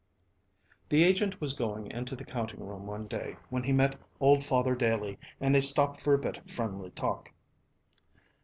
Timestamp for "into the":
1.91-2.25